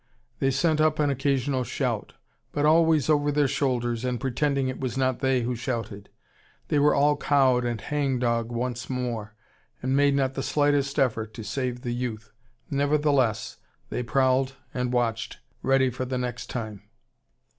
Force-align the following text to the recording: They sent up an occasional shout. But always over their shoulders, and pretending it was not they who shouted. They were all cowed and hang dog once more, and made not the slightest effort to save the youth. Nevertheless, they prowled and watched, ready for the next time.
They 0.39 0.49
sent 0.49 0.81
up 0.81 0.97
an 0.97 1.11
occasional 1.11 1.63
shout. 1.63 2.13
But 2.51 2.65
always 2.65 3.07
over 3.07 3.31
their 3.31 3.47
shoulders, 3.47 4.03
and 4.03 4.19
pretending 4.19 4.67
it 4.67 4.79
was 4.79 4.97
not 4.97 5.19
they 5.19 5.43
who 5.43 5.55
shouted. 5.55 6.09
They 6.69 6.79
were 6.79 6.95
all 6.95 7.15
cowed 7.15 7.65
and 7.65 7.79
hang 7.79 8.17
dog 8.17 8.51
once 8.51 8.89
more, 8.89 9.35
and 9.79 9.95
made 9.95 10.15
not 10.15 10.33
the 10.33 10.41
slightest 10.41 10.97
effort 10.97 11.35
to 11.35 11.43
save 11.43 11.83
the 11.83 11.93
youth. 11.93 12.31
Nevertheless, 12.71 13.57
they 13.91 14.01
prowled 14.01 14.53
and 14.73 14.91
watched, 14.91 15.37
ready 15.61 15.91
for 15.91 16.05
the 16.05 16.17
next 16.17 16.49
time. 16.49 16.81